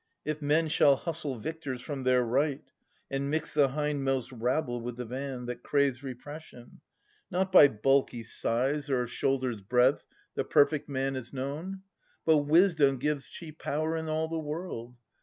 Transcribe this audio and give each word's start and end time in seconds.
If 0.25 0.41
men 0.41 0.67
shall 0.67 0.95
hustle 0.95 1.37
victors 1.37 1.79
from 1.79 2.01
their 2.01 2.23
right. 2.23 2.63
And 3.11 3.29
mix 3.29 3.53
the 3.53 3.67
hindmost 3.69 4.31
rabble 4.31 4.81
with 4.81 4.97
the 4.97 5.05
van. 5.05 5.45
That 5.45 5.61
craves 5.61 6.01
repression. 6.01 6.81
Not 7.29 7.51
by 7.51 7.67
bulky 7.67 8.23
size. 8.23 8.89
96 8.89 8.89
Aias 8.89 8.89
[1251 8.89 8.97
1282 8.97 8.97
Or 8.97 9.07
shoulders' 9.21 9.61
breadth, 9.61 10.05
the 10.33 10.43
perfect 10.43 10.89
man 10.89 11.15
is 11.15 11.31
known; 11.31 11.81
But 12.25 12.37
wisdom 12.37 12.97
gives 12.97 13.29
chief 13.29 13.59
power 13.59 13.95
in 13.95 14.09
all 14.09 14.27
the 14.27 14.39
world. 14.39 14.95